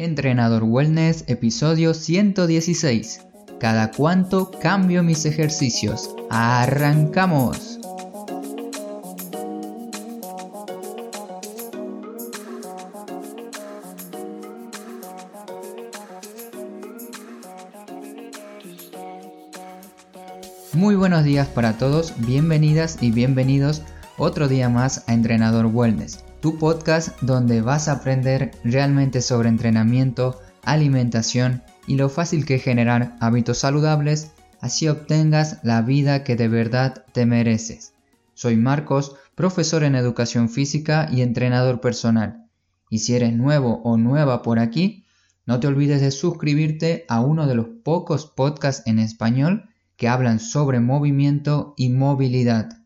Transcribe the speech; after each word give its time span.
Entrenador 0.00 0.64
Wellness, 0.64 1.24
episodio 1.26 1.92
116. 1.92 3.20
Cada 3.60 3.90
cuánto 3.90 4.50
cambio 4.50 5.02
mis 5.02 5.26
ejercicios. 5.26 6.08
¡Arrancamos! 6.30 7.78
Muy 20.72 20.94
buenos 20.94 21.24
días 21.24 21.46
para 21.48 21.76
todos, 21.76 22.14
bienvenidas 22.16 22.96
y 23.02 23.10
bienvenidos 23.10 23.82
otro 24.16 24.48
día 24.48 24.70
más 24.70 25.04
a 25.08 25.12
Entrenador 25.12 25.66
Wellness 25.66 26.24
tu 26.40 26.58
podcast 26.58 27.20
donde 27.20 27.60
vas 27.60 27.88
a 27.88 27.92
aprender 27.92 28.52
realmente 28.64 29.20
sobre 29.20 29.48
entrenamiento, 29.48 30.40
alimentación 30.62 31.62
y 31.86 31.96
lo 31.96 32.08
fácil 32.08 32.46
que 32.46 32.56
es 32.56 32.62
generar 32.62 33.16
hábitos 33.20 33.58
saludables, 33.58 34.32
así 34.60 34.88
obtengas 34.88 35.58
la 35.62 35.82
vida 35.82 36.24
que 36.24 36.36
de 36.36 36.48
verdad 36.48 37.04
te 37.12 37.26
mereces. 37.26 37.92
Soy 38.34 38.56
Marcos, 38.56 39.16
profesor 39.34 39.84
en 39.84 39.94
educación 39.94 40.48
física 40.48 41.08
y 41.10 41.22
entrenador 41.22 41.80
personal. 41.80 42.46
Y 42.88 43.00
si 43.00 43.14
eres 43.14 43.34
nuevo 43.34 43.80
o 43.84 43.96
nueva 43.96 44.42
por 44.42 44.58
aquí, 44.58 45.04
no 45.46 45.60
te 45.60 45.66
olvides 45.66 46.00
de 46.00 46.10
suscribirte 46.10 47.04
a 47.08 47.20
uno 47.20 47.46
de 47.46 47.54
los 47.54 47.66
pocos 47.84 48.26
podcasts 48.26 48.86
en 48.86 48.98
español 48.98 49.68
que 49.96 50.08
hablan 50.08 50.40
sobre 50.40 50.80
movimiento 50.80 51.74
y 51.76 51.90
movilidad. 51.90 52.79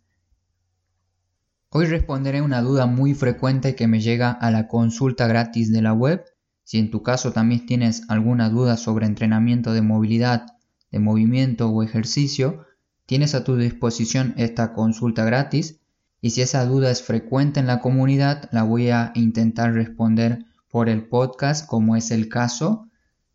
Hoy 1.76 1.86
responderé 1.86 2.40
una 2.40 2.62
duda 2.62 2.86
muy 2.86 3.14
frecuente 3.14 3.74
que 3.74 3.88
me 3.88 3.98
llega 4.00 4.30
a 4.30 4.52
la 4.52 4.68
consulta 4.68 5.26
gratis 5.26 5.72
de 5.72 5.82
la 5.82 5.92
web. 5.92 6.24
Si 6.62 6.78
en 6.78 6.92
tu 6.92 7.02
caso 7.02 7.32
también 7.32 7.66
tienes 7.66 8.08
alguna 8.08 8.48
duda 8.48 8.76
sobre 8.76 9.06
entrenamiento 9.06 9.72
de 9.72 9.82
movilidad, 9.82 10.46
de 10.92 11.00
movimiento 11.00 11.68
o 11.70 11.82
ejercicio, 11.82 12.64
tienes 13.06 13.34
a 13.34 13.42
tu 13.42 13.56
disposición 13.56 14.34
esta 14.36 14.72
consulta 14.72 15.24
gratis 15.24 15.80
y 16.20 16.30
si 16.30 16.42
esa 16.42 16.64
duda 16.64 16.92
es 16.92 17.02
frecuente 17.02 17.58
en 17.58 17.66
la 17.66 17.80
comunidad, 17.80 18.48
la 18.52 18.62
voy 18.62 18.90
a 18.90 19.10
intentar 19.16 19.72
responder 19.72 20.44
por 20.70 20.88
el 20.88 21.08
podcast 21.08 21.66
como 21.66 21.96
es 21.96 22.12
el 22.12 22.28
caso 22.28 22.88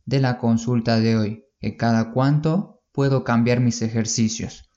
de 0.06 0.22
la 0.22 0.38
consulta 0.38 1.02
de 1.02 1.18
hoy, 1.18 1.44
que 1.60 1.76
cada 1.76 2.14
cuánto 2.14 2.84
puedo 2.94 3.26
cambiar 3.26 3.60
mis 3.60 3.82
ejercicios. 3.82 4.69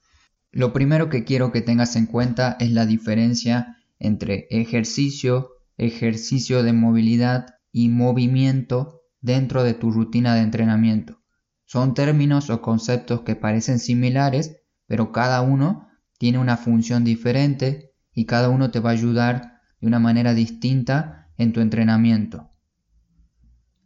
Lo 0.55 0.71
primero 0.71 1.09
que 1.09 1.23
quiero 1.23 1.51
que 1.51 1.61
tengas 1.61 1.95
en 1.95 2.05
cuenta 2.05 2.57
es 2.59 2.69
la 2.71 2.85
diferencia 2.85 3.77
entre 3.97 4.45
ejercicio, 4.51 5.49
ejercicio 5.77 6.61
de 6.61 6.73
movilidad 6.73 7.55
y 7.71 7.89
movimiento 7.89 9.01
dentro 9.19 9.63
de 9.63 9.73
tu 9.73 9.89
rutina 9.89 10.35
de 10.35 10.41
entrenamiento. 10.41 11.23
Son 11.65 11.95
términos 11.95 12.51
o 12.51 12.61
conceptos 12.61 13.21
que 13.21 13.35
parecen 13.35 13.79
similares, 13.79 14.57
pero 14.85 15.11
cada 15.11 15.41
uno 15.41 15.87
tiene 16.19 16.37
una 16.37 16.55
función 16.55 17.03
diferente 17.03 17.95
y 18.13 18.25
cada 18.25 18.49
uno 18.49 18.69
te 18.69 18.79
va 18.79 18.91
a 18.91 18.93
ayudar 18.93 19.59
de 19.81 19.87
una 19.87 19.97
manera 19.97 20.35
distinta 20.35 21.31
en 21.35 21.51
tu 21.51 21.61
entrenamiento. 21.61 22.51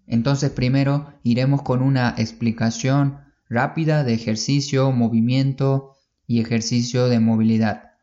Entonces 0.05 0.51
primero 0.51 1.13
iremos 1.23 1.61
con 1.61 1.81
una 1.81 2.13
explicación 2.17 3.19
rápida 3.47 4.03
de 4.03 4.13
ejercicio, 4.13 4.91
movimiento, 4.91 5.93
y 6.27 6.41
ejercicio 6.41 7.07
de 7.07 7.19
movilidad. 7.19 7.93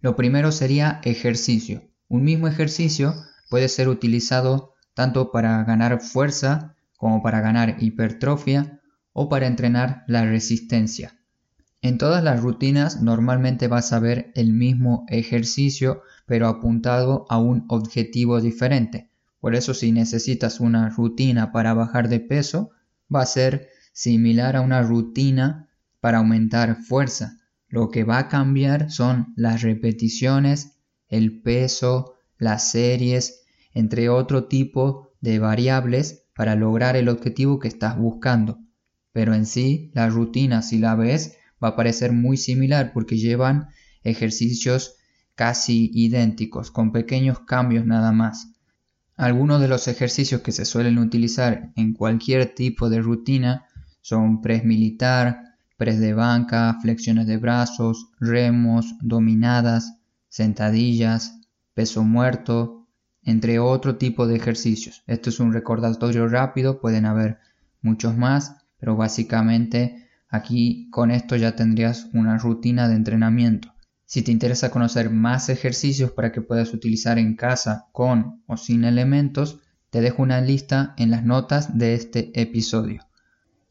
Lo 0.00 0.16
primero 0.16 0.52
sería 0.52 1.00
ejercicio. 1.04 1.82
Un 2.08 2.24
mismo 2.24 2.48
ejercicio 2.48 3.14
puede 3.50 3.68
ser 3.68 3.88
utilizado 3.88 4.72
tanto 4.94 5.30
para 5.32 5.62
ganar 5.64 6.00
fuerza 6.00 6.74
como 6.96 7.22
para 7.22 7.40
ganar 7.40 7.76
hipertrofia 7.80 8.80
o 9.12 9.28
para 9.28 9.46
entrenar 9.46 10.04
la 10.06 10.24
resistencia. 10.24 11.18
En 11.82 11.98
todas 11.98 12.22
las 12.22 12.40
rutinas 12.40 13.02
normalmente 13.02 13.66
vas 13.66 13.92
a 13.92 13.98
ver 13.98 14.30
el 14.36 14.52
mismo 14.52 15.04
ejercicio 15.08 16.02
pero 16.26 16.46
apuntado 16.46 17.26
a 17.28 17.38
un 17.38 17.64
objetivo 17.68 18.40
diferente. 18.40 19.10
Por 19.40 19.56
eso 19.56 19.74
si 19.74 19.90
necesitas 19.90 20.60
una 20.60 20.88
rutina 20.90 21.50
para 21.50 21.74
bajar 21.74 22.08
de 22.08 22.20
peso, 22.20 22.70
va 23.12 23.22
a 23.22 23.26
ser 23.26 23.68
similar 23.92 24.54
a 24.54 24.60
una 24.60 24.82
rutina 24.82 25.68
para 26.00 26.18
aumentar 26.18 26.76
fuerza. 26.76 27.40
Lo 27.72 27.88
que 27.88 28.04
va 28.04 28.18
a 28.18 28.28
cambiar 28.28 28.90
son 28.90 29.32
las 29.34 29.62
repeticiones, 29.62 30.76
el 31.08 31.40
peso, 31.40 32.16
las 32.36 32.70
series, 32.70 33.46
entre 33.72 34.10
otro 34.10 34.44
tipo 34.44 35.08
de 35.22 35.38
variables 35.38 36.26
para 36.36 36.54
lograr 36.54 36.96
el 36.96 37.08
objetivo 37.08 37.58
que 37.58 37.68
estás 37.68 37.96
buscando. 37.96 38.58
Pero 39.12 39.32
en 39.32 39.46
sí, 39.46 39.90
la 39.94 40.10
rutina, 40.10 40.60
si 40.60 40.76
la 40.76 40.96
ves, 40.96 41.38
va 41.64 41.68
a 41.68 41.76
parecer 41.76 42.12
muy 42.12 42.36
similar 42.36 42.92
porque 42.92 43.16
llevan 43.16 43.68
ejercicios 44.02 44.96
casi 45.34 45.90
idénticos, 45.94 46.70
con 46.70 46.92
pequeños 46.92 47.40
cambios 47.40 47.86
nada 47.86 48.12
más. 48.12 48.52
Algunos 49.16 49.62
de 49.62 49.68
los 49.68 49.88
ejercicios 49.88 50.42
que 50.42 50.52
se 50.52 50.66
suelen 50.66 50.98
utilizar 50.98 51.72
en 51.76 51.94
cualquier 51.94 52.54
tipo 52.54 52.90
de 52.90 53.00
rutina 53.00 53.64
son 54.02 54.42
press 54.42 54.62
militar, 54.62 55.51
de 55.82 56.14
banca, 56.14 56.78
flexiones 56.80 57.26
de 57.26 57.38
brazos, 57.38 58.10
remos, 58.20 58.94
dominadas, 59.00 59.98
sentadillas, 60.28 61.40
peso 61.74 62.04
muerto, 62.04 62.86
entre 63.24 63.58
otro 63.58 63.96
tipo 63.96 64.26
de 64.26 64.36
ejercicios. 64.36 65.02
Esto 65.06 65.30
es 65.30 65.40
un 65.40 65.52
recordatorio 65.52 66.28
rápido, 66.28 66.80
pueden 66.80 67.04
haber 67.04 67.38
muchos 67.80 68.16
más, 68.16 68.56
pero 68.78 68.96
básicamente 68.96 70.08
aquí 70.28 70.88
con 70.90 71.10
esto 71.10 71.36
ya 71.36 71.56
tendrías 71.56 72.08
una 72.12 72.38
rutina 72.38 72.88
de 72.88 72.94
entrenamiento. 72.94 73.72
Si 74.06 74.22
te 74.22 74.30
interesa 74.30 74.70
conocer 74.70 75.10
más 75.10 75.48
ejercicios 75.48 76.12
para 76.12 76.32
que 76.32 76.42
puedas 76.42 76.72
utilizar 76.74 77.18
en 77.18 77.34
casa 77.34 77.88
con 77.92 78.42
o 78.46 78.56
sin 78.56 78.84
elementos, 78.84 79.58
te 79.90 80.00
dejo 80.00 80.22
una 80.22 80.40
lista 80.40 80.94
en 80.96 81.10
las 81.10 81.24
notas 81.24 81.76
de 81.76 81.94
este 81.94 82.30
episodio. 82.40 83.06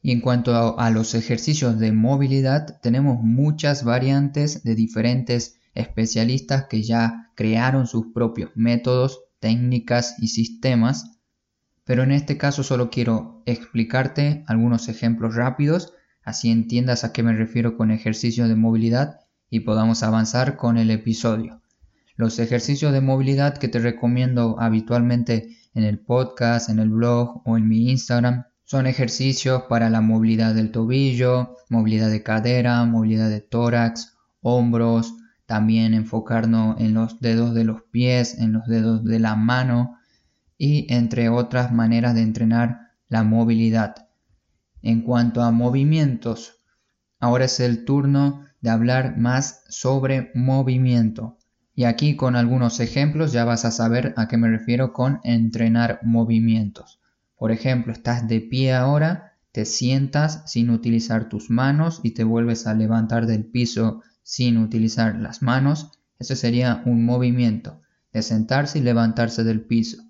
Y 0.03 0.12
en 0.12 0.22
cuanto 0.22 0.79
a, 0.79 0.89
los 0.89 1.13
ejercicios 1.13 1.78
de 1.78 1.91
movilidad, 1.91 2.79
tenemos 2.81 3.22
muchas 3.22 3.84
variantes 3.84 4.63
de 4.63 4.73
diferentes 4.73 5.59
especialistas 5.75 6.66
que 6.66 6.81
ya 6.81 7.31
crearon 7.35 7.85
sus 7.85 8.07
propios 8.07 8.50
métodos, 8.56 9.22
técnicas 9.39 10.16
y 10.17 10.29
sistemas. 10.29 11.19
Pero 11.84 12.01
en 12.01 12.12
este 12.12 12.38
caso 12.38 12.63
solo 12.63 12.89
quiero 12.89 13.44
explicarte 13.45 14.44
algunos 14.47 14.89
ejemplos 14.89 15.35
rápidos, 15.35 15.94
así 16.23 16.50
entiendas 16.50 17.03
a 17.03 17.13
qué 17.13 17.22
me 17.22 17.33
refiero 17.33 17.78
con 17.78 17.91
ejercicios 17.91 18.50
de 18.50 18.56
movilidad 18.56 19.19
y 19.51 19.62
podamos 19.62 20.01
avanzar 20.01 20.57
con 20.57 20.78
el 20.78 20.89
episodio. 20.89 21.62
Los 22.16 22.39
ejercicios 22.39 22.91
de 22.91 23.01
movilidad 23.01 23.57
que 23.57 23.68
te 23.68 23.79
recomiendo 23.79 24.59
habitualmente 24.59 25.57
en 25.75 25.83
el 25.83 26.00
podcast, 26.00 26.69
en 26.69 26.79
el 26.79 26.89
blog 26.89 27.41
o 27.45 27.57
en 27.57 27.68
mi 27.68 27.89
Instagram 27.91 28.45
son 28.71 28.87
ejercicios 28.87 29.63
para 29.63 29.89
la 29.89 29.99
movilidad 29.99 30.55
del 30.55 30.71
tobillo, 30.71 31.57
movilidad 31.67 32.09
de 32.09 32.23
cadera, 32.23 32.85
movilidad 32.85 33.29
de 33.29 33.41
tórax, 33.41 34.15
hombros, 34.39 35.13
también 35.45 35.93
enfocarnos 35.93 36.79
en 36.79 36.93
los 36.93 37.19
dedos 37.19 37.53
de 37.53 37.65
los 37.65 37.81
pies, 37.81 38.37
en 38.39 38.53
los 38.53 38.67
dedos 38.67 39.03
de 39.03 39.19
la 39.19 39.35
mano 39.35 39.97
y 40.57 40.87
entre 40.87 41.27
otras 41.27 41.73
maneras 41.73 42.15
de 42.15 42.21
entrenar 42.21 42.93
la 43.09 43.25
movilidad. 43.25 44.07
En 44.81 45.01
cuanto 45.01 45.41
a 45.41 45.51
movimientos, 45.51 46.63
ahora 47.19 47.43
es 47.43 47.59
el 47.59 47.83
turno 47.83 48.45
de 48.61 48.69
hablar 48.69 49.17
más 49.17 49.65
sobre 49.67 50.31
movimiento. 50.33 51.38
Y 51.75 51.83
aquí 51.83 52.15
con 52.15 52.38
algunos 52.38 52.79
ejemplos 52.79 53.33
ya 53.33 53.43
vas 53.43 53.65
a 53.65 53.71
saber 53.71 54.13
a 54.15 54.29
qué 54.29 54.38
me 54.38 54.47
refiero 54.47 54.93
con 54.93 55.19
entrenar 55.25 55.99
movimientos. 56.03 57.00
Por 57.41 57.52
ejemplo, 57.52 57.91
estás 57.91 58.28
de 58.28 58.40
pie 58.40 58.71
ahora, 58.71 59.33
te 59.51 59.65
sientas 59.65 60.44
sin 60.45 60.69
utilizar 60.69 61.27
tus 61.27 61.50
manos 61.50 62.00
y 62.04 62.12
te 62.12 62.24
vuelves 62.24 62.68
a 62.68 62.75
levantar 62.75 63.25
del 63.25 63.45
piso 63.45 64.04
sin 64.21 64.60
utilizar 64.60 65.15
las 65.15 65.42
manos. 65.42 65.89
Ese 66.19 66.36
sería 66.36 66.83
un 66.86 67.04
movimiento 67.04 67.81
de 68.13 68.21
sentarse 68.21 68.77
y 68.77 68.83
levantarse 68.83 69.44
del 69.44 69.62
piso. 69.62 70.04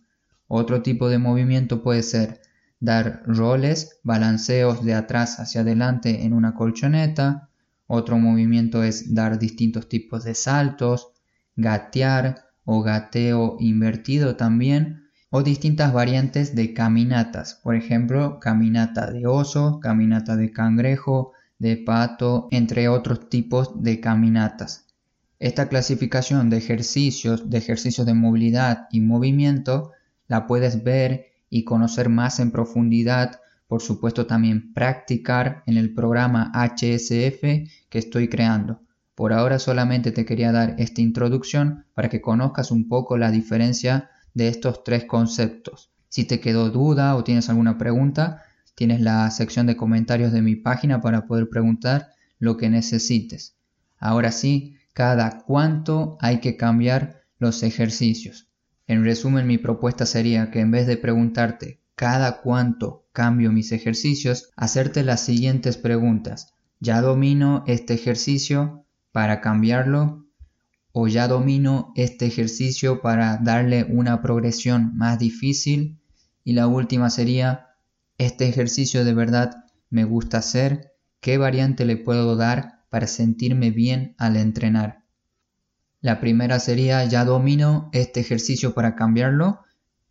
Otro 0.50 0.81
tipo 0.81 1.07
de 1.07 1.19
movimiento 1.19 1.81
puede 1.83 2.03
ser 2.03 2.41
dar 2.81 3.23
roles, 3.25 4.01
balanceos 4.03 4.83
de 4.83 4.94
atrás 4.94 5.39
hacia 5.39 5.61
adelante 5.61 6.25
en 6.25 6.33
una 6.33 6.53
colchoneta. 6.53 7.50
Otro 7.88 8.17
movimiento 8.17 8.83
es 8.83 9.15
dar 9.15 9.39
distintos 9.39 9.88
tipos 9.88 10.25
de 10.25 10.35
saltos, 10.35 11.13
gatear 11.55 12.44
o 12.65 12.81
gateo 12.81 13.55
invertido 13.61 14.35
también 14.35 15.01
o 15.31 15.43
distintas 15.43 15.93
variantes 15.93 16.55
de 16.55 16.73
caminatas, 16.73 17.55
por 17.63 17.75
ejemplo, 17.75 18.37
caminata 18.39 19.09
de 19.09 19.25
oso, 19.25 19.79
caminata 19.79 20.35
de 20.35 20.51
cangrejo, 20.51 21.31
de 21.57 21.77
pato, 21.77 22.49
entre 22.51 22.89
otros 22.89 23.29
tipos 23.29 23.81
de 23.81 24.01
caminatas. 24.01 24.87
Esta 25.39 25.69
clasificación 25.69 26.49
de 26.49 26.57
ejercicios, 26.57 27.49
de 27.49 27.57
ejercicios 27.57 28.05
de 28.05 28.13
movilidad 28.13 28.87
y 28.91 28.99
movimiento, 28.99 29.91
la 30.27 30.47
puedes 30.47 30.83
ver 30.83 31.27
y 31.49 31.63
conocer 31.63 32.09
más 32.09 32.41
en 32.41 32.51
profundidad, 32.51 33.39
por 33.67 33.81
supuesto 33.81 34.25
también 34.25 34.73
practicar 34.73 35.63
en 35.65 35.77
el 35.77 35.93
programa 35.93 36.51
HSF 36.53 37.41
que 37.89 37.99
estoy 37.99 38.27
creando. 38.27 38.81
Por 39.15 39.31
ahora 39.31 39.59
solamente 39.59 40.11
te 40.11 40.25
quería 40.25 40.51
dar 40.51 40.75
esta 40.77 40.99
introducción 40.99 41.85
para 41.93 42.09
que 42.09 42.19
conozcas 42.19 42.69
un 42.69 42.89
poco 42.89 43.17
la 43.17 43.31
diferencia 43.31 44.09
de 44.33 44.47
estos 44.47 44.83
tres 44.83 45.05
conceptos. 45.05 45.91
Si 46.09 46.25
te 46.25 46.39
quedó 46.39 46.69
duda 46.69 47.15
o 47.15 47.23
tienes 47.23 47.49
alguna 47.49 47.77
pregunta, 47.77 48.43
tienes 48.75 49.01
la 49.01 49.29
sección 49.31 49.67
de 49.67 49.77
comentarios 49.77 50.31
de 50.31 50.41
mi 50.41 50.55
página 50.55 51.01
para 51.01 51.25
poder 51.25 51.49
preguntar 51.49 52.09
lo 52.39 52.57
que 52.57 52.69
necesites. 52.69 53.55
Ahora 53.97 54.31
sí, 54.31 54.77
cada 54.93 55.43
cuánto 55.43 56.17
hay 56.19 56.39
que 56.39 56.57
cambiar 56.57 57.21
los 57.39 57.63
ejercicios. 57.63 58.49
En 58.87 59.03
resumen, 59.03 59.47
mi 59.47 59.57
propuesta 59.57 60.05
sería 60.05 60.51
que 60.51 60.59
en 60.59 60.71
vez 60.71 60.87
de 60.87 60.97
preguntarte 60.97 61.79
cada 61.95 62.41
cuánto 62.41 63.05
cambio 63.13 63.51
mis 63.51 63.71
ejercicios, 63.71 64.49
hacerte 64.55 65.03
las 65.03 65.21
siguientes 65.21 65.77
preguntas. 65.77 66.55
¿Ya 66.79 66.99
domino 66.99 67.63
este 67.67 67.93
ejercicio 67.93 68.85
para 69.11 69.39
cambiarlo? 69.39 70.25
¿O 70.93 71.07
ya 71.07 71.27
domino 71.27 71.93
este 71.95 72.25
ejercicio 72.25 73.01
para 73.01 73.38
darle 73.38 73.85
una 73.89 74.21
progresión 74.21 74.95
más 74.97 75.19
difícil? 75.19 75.99
Y 76.43 76.53
la 76.53 76.67
última 76.67 77.09
sería, 77.09 77.67
¿este 78.17 78.47
ejercicio 78.47 79.05
de 79.05 79.13
verdad 79.13 79.65
me 79.89 80.03
gusta 80.03 80.39
hacer? 80.39 80.93
¿Qué 81.21 81.38
variante 81.38 81.85
le 81.85 81.97
puedo 81.97 82.35
dar 82.35 82.83
para 82.89 83.07
sentirme 83.07 83.71
bien 83.71 84.15
al 84.17 84.35
entrenar? 84.35 85.03
La 86.01 86.19
primera 86.19 86.59
sería, 86.59 87.05
ya 87.05 87.23
domino 87.25 87.89
este 87.93 88.19
ejercicio 88.19 88.73
para 88.73 88.95
cambiarlo. 88.95 89.59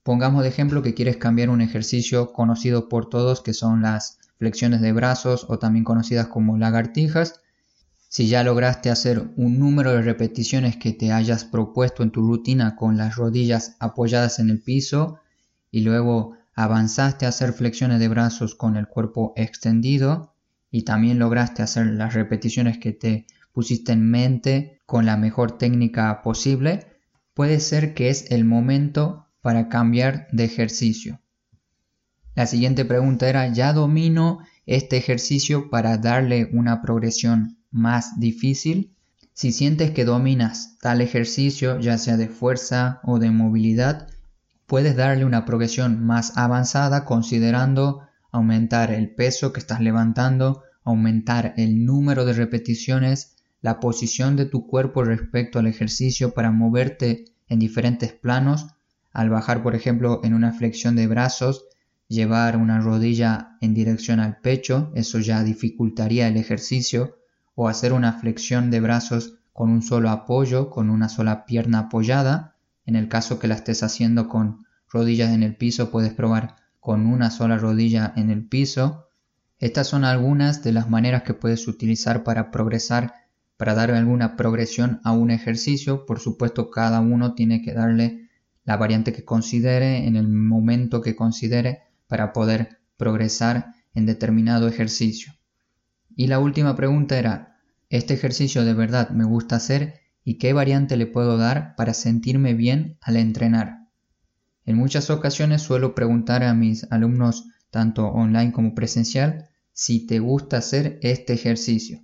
Pongamos 0.03 0.45
de 0.45 0.49
ejemplo 0.49 0.83
que 0.83 0.95
quieres 0.95 1.17
cambiar 1.17 1.51
un 1.51 1.61
ejercicio 1.61 2.33
conocido 2.33 2.89
por 2.89 3.11
todos 3.11 3.43
que 3.43 3.53
son 3.53 3.83
las 3.83 4.19
flexiones 4.39 4.81
de 4.81 4.93
brazos 4.93 5.45
o 5.49 5.59
también 5.59 5.85
conocidas 5.85 6.29
como 6.29 6.57
lagartijas. 6.57 7.41
Si 8.13 8.27
ya 8.27 8.43
lograste 8.43 8.91
hacer 8.91 9.31
un 9.37 9.61
número 9.61 9.93
de 9.93 10.03
repeticiones 10.03 10.77
que 10.77 10.93
te 10.93 11.13
hayas 11.13 11.45
propuesto 11.45 12.03
en 12.03 12.11
tu 12.11 12.23
rutina 12.23 12.75
con 12.75 12.97
las 12.97 13.15
rodillas 13.15 13.77
apoyadas 13.79 14.41
en 14.41 14.51
el 14.51 14.61
piso 14.61 15.21
y 15.71 15.83
luego 15.83 16.37
avanzaste 16.57 17.25
a 17.25 17.29
hacer 17.29 17.53
flexiones 17.53 18.01
de 18.01 18.09
brazos 18.09 18.57
con 18.57 18.77
el 18.77 18.89
cuerpo 18.89 19.33
extendido 19.37 20.35
y 20.73 20.83
también 20.83 21.21
lograste 21.21 21.63
hacer 21.63 21.87
las 21.87 22.15
repeticiones 22.15 22.79
que 22.79 22.91
te 22.91 23.27
pusiste 23.53 23.93
en 23.93 24.11
mente 24.11 24.81
con 24.87 25.07
la 25.07 25.17
mejor 25.17 25.57
técnica 25.57 26.21
posible, 26.23 26.89
puede 27.33 27.61
ser 27.61 27.95
que 27.95 28.09
es 28.09 28.33
el 28.33 28.45
momento 28.45 29.29
para 29.41 29.69
cambiar 29.69 30.27
de 30.33 30.47
ejercicio. 30.47 31.21
La 32.35 32.49
siguiente 32.49 32.85
pregunta 32.85 33.29
era, 33.29 33.47
¿ya 33.53 33.73
domino 33.73 34.41
este 34.67 34.97
ejercicio 34.97 35.71
para 35.71 35.97
darle 35.97 36.51
una 36.53 36.83
progresión 36.83 37.60
más 37.71 38.19
difícil? 38.19 38.95
Si 39.33 39.53
sientes 39.53 39.91
que 39.93 40.05
dominas 40.05 40.77
tal 40.81 41.01
ejercicio, 41.01 41.79
ya 41.81 41.99
sea 41.99 42.17
de 42.17 42.29
fuerza 42.29 43.01
o 43.05 43.19
de 43.19 43.31
movilidad, 43.31 44.09
puedes 44.67 44.97
darle 44.97 45.25
una 45.25 45.45
progresión 45.45 46.05
más 46.05 46.37
avanzada 46.37 47.05
considerando 47.05 48.03
aumentar 48.33 48.93
el 48.93 49.15
peso 49.15 49.53
que 49.53 49.61
estás 49.61 49.81
levantando, 49.81 50.63
aumentar 50.85 51.55
el 51.57 51.85
número 51.85 52.25
de 52.25 52.35
repeticiones 52.35 53.37
la 53.63 53.81
posición 53.81 54.37
de 54.37 54.47
tu 54.47 54.67
cuerpo 54.67 55.05
respecto 55.05 55.59
al 55.59 55.67
ejercicio 55.67 56.33
para 56.33 56.51
moverte 56.51 57.27
en 57.49 57.59
diferentes 57.59 58.13
planos. 58.13 58.69
Al 59.13 59.29
bajar, 59.29 59.63
por 59.63 59.75
ejemplo, 59.75 60.21
en 60.25 60.35
una 60.35 60.53
flexión 60.53 60.97
de 60.97 61.07
brazos, 61.07 61.67
llevar 62.09 62.57
una 62.57 62.81
rodilla 62.81 63.57
en 63.61 63.75
dirección 63.75 64.21
al 64.21 64.39
pecho, 64.41 64.93
eso 64.95 65.19
ya 65.19 65.43
dificultaría 65.43 66.29
el 66.29 66.37
ejercicio, 66.37 67.19
o 67.55 67.69
hacer 67.69 67.93
una 67.93 68.15
flexión 68.15 68.71
de 68.71 68.81
brazos 68.81 69.39
con 69.53 69.71
un 69.71 69.83
solo 69.83 70.11
apoyo, 70.11 70.71
con 70.71 70.91
una 70.91 71.09
sola 71.09 71.45
pierna 71.45 71.81
apoyada. 71.81 72.57
En 72.87 72.97
el 72.97 73.09
caso 73.09 73.39
que 73.39 73.49
la 73.49 73.55
estés 73.55 73.83
haciendo 73.83 74.29
con 74.29 74.65
rodillas 74.89 75.33
en 75.33 75.43
el 75.43 75.57
piso, 75.57 75.91
puedes 75.91 76.13
probar 76.13 76.57
con 76.81 77.07
una 77.07 77.31
sola 77.31 77.59
rodilla 77.59 78.13
en 78.17 78.31
el 78.31 78.47
piso. 78.47 79.09
Estas 79.59 79.87
son 79.87 80.05
algunas 80.05 80.63
de 80.63 80.73
las 80.73 80.89
maneras 80.89 81.23
que 81.23 81.35
puedes 81.35 81.69
utilizar 81.69 82.25
para 82.25 82.51
progresar 82.51 83.15
para 83.61 83.75
dar 83.75 83.91
alguna 83.91 84.39
progresión 84.39 85.03
a 85.05 85.13
un 85.13 85.31
ejercicio, 85.31 86.07
por 86.07 86.19
supuesto 86.19 86.71
cada 86.71 87.01
uno 87.01 87.35
tiene 87.35 87.61
que 87.61 87.75
darle 87.75 88.31
la 88.65 88.79
variante 88.79 89.13
que 89.13 89.27
considere 89.27 90.07
en 90.07 90.17
el 90.17 90.29
momento 90.29 91.03
que 91.03 91.15
considere 91.15 91.83
para 92.07 92.33
poder 92.33 92.79
progresar 92.97 93.75
en 93.93 94.07
determinado 94.07 94.67
ejercicio. 94.67 95.35
Y 96.21 96.27
la 96.27 96.39
última 96.39 96.77
pregunta 96.77 97.19
era, 97.19 97.57
¿este 97.89 98.13
ejercicio 98.13 98.63
de 98.67 98.75
verdad 98.75 99.09
me 99.09 99.25
gusta 99.25 99.57
hacer 99.57 100.01
y 100.23 100.35
qué 100.35 100.53
variante 100.53 100.99
le 100.99 101.07
puedo 101.07 101.39
dar 101.39 101.75
para 101.77 101.95
sentirme 101.95 102.53
bien 102.53 102.99
al 103.01 103.17
entrenar? 103.17 103.89
En 104.67 104.77
muchas 104.77 105.09
ocasiones 105.09 105.63
suelo 105.63 105.95
preguntar 105.95 106.45
a 106.45 106.53
mis 106.53 106.87
alumnos, 106.93 107.47
tanto 107.71 108.07
online 108.09 108.53
como 108.53 108.75
presencial, 108.75 109.49
si 109.73 110.07
te 110.07 110.19
gusta 110.19 110.59
hacer 110.59 110.99
este 111.01 111.33
ejercicio. 111.33 112.03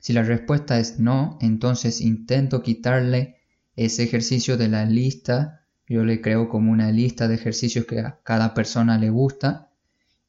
Si 0.00 0.12
la 0.12 0.24
respuesta 0.24 0.80
es 0.80 0.98
no, 0.98 1.38
entonces 1.40 2.00
intento 2.00 2.64
quitarle 2.64 3.36
ese 3.76 4.02
ejercicio 4.02 4.56
de 4.56 4.66
la 4.66 4.86
lista. 4.86 5.60
Yo 5.86 6.04
le 6.04 6.20
creo 6.20 6.48
como 6.48 6.72
una 6.72 6.90
lista 6.90 7.28
de 7.28 7.36
ejercicios 7.36 7.86
que 7.86 8.00
a 8.00 8.18
cada 8.24 8.54
persona 8.54 8.98
le 8.98 9.10
gusta. 9.10 9.70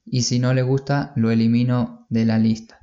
Y 0.05 0.21
si 0.21 0.37
no 0.37 0.53
le 0.53 0.61
gusta, 0.61 1.13
lo 1.15 1.31
elimino 1.31 2.05
de 2.11 2.23
la 2.23 2.37
lista. 2.37 2.77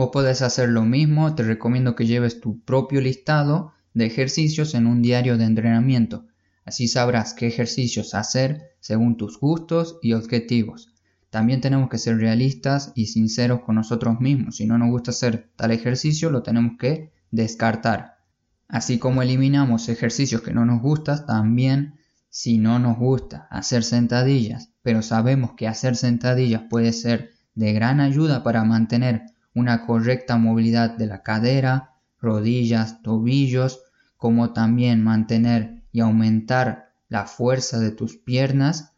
Vos 0.00 0.08
podés 0.14 0.40
hacer 0.40 0.70
lo 0.70 0.86
mismo, 0.86 1.34
te 1.34 1.42
recomiendo 1.42 1.94
que 1.94 2.06
lleves 2.06 2.40
tu 2.40 2.64
propio 2.64 3.02
listado 3.02 3.74
de 3.92 4.06
ejercicios 4.06 4.74
en 4.74 4.86
un 4.86 5.02
diario 5.02 5.36
de 5.36 5.44
entrenamiento. 5.44 6.24
Así 6.64 6.88
sabrás 6.88 7.34
qué 7.34 7.46
ejercicios 7.46 8.14
hacer 8.14 8.70
según 8.80 9.18
tus 9.18 9.38
gustos 9.38 9.98
y 10.00 10.14
objetivos. 10.14 10.94
También 11.28 11.60
tenemos 11.60 11.90
que 11.90 11.98
ser 11.98 12.16
realistas 12.16 12.92
y 12.94 13.08
sinceros 13.08 13.60
con 13.60 13.74
nosotros 13.74 14.22
mismos. 14.22 14.56
Si 14.56 14.64
no 14.64 14.78
nos 14.78 14.88
gusta 14.88 15.10
hacer 15.10 15.50
tal 15.54 15.70
ejercicio, 15.70 16.30
lo 16.30 16.42
tenemos 16.42 16.78
que 16.78 17.12
descartar. 17.30 18.20
Así 18.68 18.98
como 18.98 19.20
eliminamos 19.20 19.90
ejercicios 19.90 20.40
que 20.40 20.54
no 20.54 20.64
nos 20.64 20.80
gustan, 20.80 21.26
también 21.26 21.96
si 22.30 22.56
no 22.56 22.78
nos 22.78 22.96
gusta 22.96 23.48
hacer 23.50 23.84
sentadillas, 23.84 24.72
pero 24.80 25.02
sabemos 25.02 25.52
que 25.58 25.68
hacer 25.68 25.94
sentadillas 25.94 26.62
puede 26.70 26.94
ser 26.94 27.32
de 27.54 27.74
gran 27.74 28.00
ayuda 28.00 28.42
para 28.42 28.64
mantener 28.64 29.26
una 29.54 29.86
correcta 29.86 30.36
movilidad 30.36 30.96
de 30.96 31.06
la 31.06 31.22
cadera, 31.22 31.94
rodillas, 32.20 33.02
tobillos, 33.02 33.82
como 34.16 34.52
también 34.52 35.02
mantener 35.02 35.82
y 35.92 36.00
aumentar 36.00 36.92
la 37.08 37.26
fuerza 37.26 37.78
de 37.80 37.90
tus 37.90 38.16
piernas, 38.16 38.92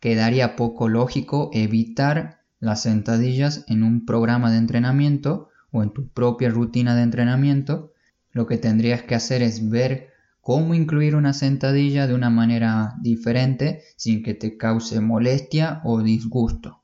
quedaría 0.00 0.56
poco 0.56 0.88
lógico 0.88 1.50
evitar 1.52 2.42
las 2.60 2.82
sentadillas 2.82 3.64
en 3.68 3.82
un 3.82 4.04
programa 4.04 4.50
de 4.50 4.58
entrenamiento 4.58 5.48
o 5.70 5.82
en 5.82 5.92
tu 5.92 6.08
propia 6.08 6.50
rutina 6.50 6.94
de 6.94 7.02
entrenamiento. 7.02 7.92
Lo 8.30 8.46
que 8.46 8.58
tendrías 8.58 9.02
que 9.02 9.14
hacer 9.14 9.42
es 9.42 9.68
ver 9.68 10.08
cómo 10.40 10.74
incluir 10.74 11.14
una 11.14 11.32
sentadilla 11.32 12.06
de 12.06 12.14
una 12.14 12.30
manera 12.30 12.94
diferente 13.00 13.82
sin 13.96 14.22
que 14.22 14.34
te 14.34 14.56
cause 14.56 15.00
molestia 15.00 15.80
o 15.84 16.02
disgusto. 16.02 16.77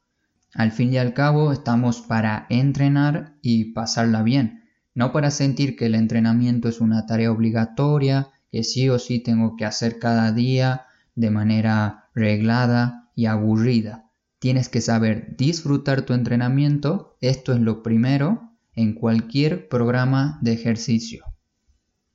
Al 0.54 0.70
fin 0.70 0.92
y 0.92 0.98
al 0.98 1.14
cabo 1.14 1.52
estamos 1.52 2.00
para 2.00 2.46
entrenar 2.48 3.34
y 3.42 3.72
pasarla 3.72 4.22
bien, 4.22 4.64
no 4.94 5.10
para 5.12 5.32
sentir 5.32 5.76
que 5.76 5.86
el 5.86 5.96
entrenamiento 5.96 6.68
es 6.68 6.80
una 6.80 7.06
tarea 7.06 7.32
obligatoria, 7.32 8.30
que 8.52 8.62
sí 8.62 8.88
o 8.88 9.00
sí 9.00 9.18
tengo 9.18 9.56
que 9.56 9.64
hacer 9.64 9.98
cada 9.98 10.30
día 10.30 10.86
de 11.16 11.30
manera 11.30 12.08
reglada 12.14 13.10
y 13.16 13.26
aburrida. 13.26 14.04
Tienes 14.38 14.68
que 14.68 14.80
saber 14.80 15.36
disfrutar 15.36 16.02
tu 16.02 16.12
entrenamiento, 16.12 17.16
esto 17.20 17.52
es 17.52 17.60
lo 17.60 17.82
primero 17.82 18.52
en 18.76 18.94
cualquier 18.94 19.68
programa 19.68 20.38
de 20.40 20.52
ejercicio. 20.52 21.24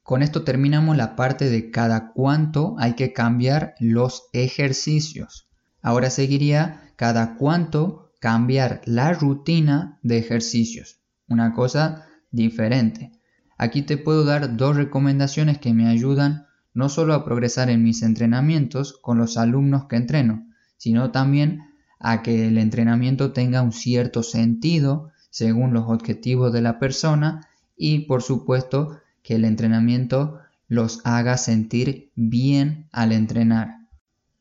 Con 0.03 0.23
esto 0.23 0.43
terminamos 0.43 0.95
la 0.95 1.17
parte 1.17 1.49
de 1.49 1.71
cada 1.71 2.13
cuánto 2.13 2.75
hay 2.79 2.93
que 2.93 3.11
cambiar 3.11 3.75
los 3.79 4.29
ejercicios. 4.31 5.49
Ahora 5.81 6.09
seguiría 6.09 6.91
cada 6.95 7.35
cuánto 7.35 8.08
cambiar 8.19 8.81
la 8.85 9.13
rutina 9.13 9.97
de 10.03 10.17
ejercicios. 10.17 10.99
Una 11.27 11.53
cosa 11.53 12.05
diferente. 12.31 13.11
Aquí 13.57 13.81
te 13.81 13.97
puedo 13.97 14.23
dar 14.23 14.55
dos 14.55 14.75
recomendaciones 14.75 15.57
que 15.57 15.73
me 15.73 15.87
ayudan 15.87 16.47
no 16.73 16.89
solo 16.89 17.13
a 17.13 17.25
progresar 17.25 17.69
en 17.69 17.83
mis 17.83 18.03
entrenamientos 18.03 18.93
con 19.01 19.17
los 19.17 19.37
alumnos 19.37 19.85
que 19.85 19.95
entreno, 19.95 20.47
sino 20.77 21.11
también 21.11 21.61
a 21.99 22.21
que 22.21 22.47
el 22.47 22.57
entrenamiento 22.57 23.33
tenga 23.33 23.61
un 23.61 23.73
cierto 23.73 24.23
sentido 24.23 25.11
según 25.29 25.73
los 25.73 25.85
objetivos 25.87 26.53
de 26.53 26.61
la 26.61 26.79
persona 26.79 27.47
y 27.75 27.99
por 27.99 28.21
supuesto 28.21 28.99
que 29.23 29.35
el 29.35 29.45
entrenamiento 29.45 30.39
los 30.67 31.01
haga 31.03 31.37
sentir 31.37 32.11
bien 32.15 32.87
al 32.91 33.11
entrenar. 33.11 33.87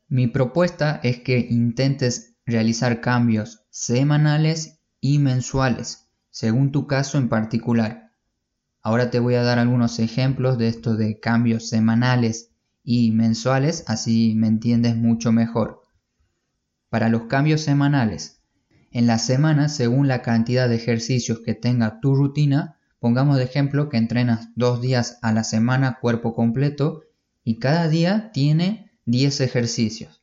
Mi 0.09 0.27
propuesta 0.27 1.01
es 1.03 1.19
que 1.21 1.47
intentes 1.51 2.28
realizar 2.49 3.03
cambios 3.03 3.67
semanales 3.69 4.81
y 5.03 5.19
mensuales, 5.19 6.09
según 6.31 6.73
tu 6.73 6.87
caso 6.87 7.19
en 7.19 7.29
particular. 7.29 8.15
Ahora 8.81 9.11
te 9.11 9.19
voy 9.21 9.35
a 9.35 9.43
dar 9.43 9.59
algunos 9.59 9.99
ejemplos 9.99 10.57
de 10.57 10.69
esto 10.69 10.97
de 10.97 11.21
cambios 11.21 11.69
semanales 11.69 12.53
y 12.83 13.11
mensuales, 13.11 13.85
así 13.87 14.33
me 14.35 14.47
entiendes 14.47 14.97
mucho 14.97 15.31
mejor. 15.31 15.83
Para 16.89 17.11
los 17.11 17.25
cambios 17.25 17.61
semanales, 17.61 18.41
en 18.93 19.07
la 19.07 19.19
semana, 19.19 19.69
según 19.69 20.09
la 20.09 20.23
cantidad 20.23 20.71
de 20.71 20.77
ejercicios 20.77 21.41
que 21.45 21.53
tenga 21.53 22.01
tu 22.01 22.17
rutina, 22.17 22.79
pongamos 22.99 23.37
de 23.37 23.45
ejemplo 23.45 23.91
que 23.91 23.99
entrenas 23.99 24.49
dos 24.57 24.81
días 24.81 25.19
a 25.21 25.33
la 25.33 25.45
semana 25.45 25.99
cuerpo 26.01 26.35
completo 26.35 27.03
y 27.45 27.59
cada 27.59 27.89
día 27.89 28.31
tiene 28.33 28.91
10 29.05 29.43
ejercicios. 29.43 30.19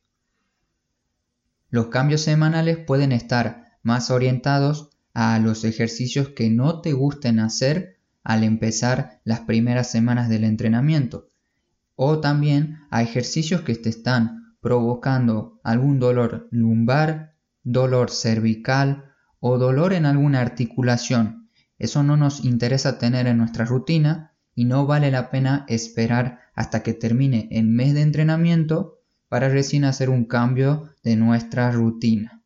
Los 1.76 1.88
cambios 1.88 2.22
semanales 2.22 2.78
pueden 2.78 3.12
estar 3.12 3.64
más 3.82 4.10
orientados 4.10 4.88
a 5.12 5.38
los 5.38 5.62
ejercicios 5.62 6.30
que 6.30 6.48
no 6.48 6.80
te 6.80 6.94
gusten 6.94 7.38
hacer 7.38 7.98
al 8.24 8.44
empezar 8.44 9.20
las 9.24 9.40
primeras 9.40 9.90
semanas 9.90 10.30
del 10.30 10.44
entrenamiento 10.44 11.28
o 11.94 12.20
también 12.20 12.78
a 12.88 13.02
ejercicios 13.02 13.60
que 13.60 13.74
te 13.74 13.90
están 13.90 14.56
provocando 14.62 15.60
algún 15.64 16.00
dolor 16.00 16.48
lumbar, 16.50 17.34
dolor 17.62 18.10
cervical 18.10 19.12
o 19.38 19.58
dolor 19.58 19.92
en 19.92 20.06
alguna 20.06 20.40
articulación. 20.40 21.50
Eso 21.78 22.02
no 22.02 22.16
nos 22.16 22.42
interesa 22.42 22.96
tener 22.96 23.26
en 23.26 23.36
nuestra 23.36 23.66
rutina 23.66 24.32
y 24.54 24.64
no 24.64 24.86
vale 24.86 25.10
la 25.10 25.30
pena 25.30 25.66
esperar 25.68 26.40
hasta 26.54 26.82
que 26.82 26.94
termine 26.94 27.50
el 27.50 27.66
mes 27.66 27.92
de 27.92 28.00
entrenamiento 28.00 28.95
para 29.28 29.48
recién 29.48 29.84
hacer 29.84 30.10
un 30.10 30.24
cambio 30.24 30.90
de 31.02 31.16
nuestra 31.16 31.70
rutina. 31.70 32.42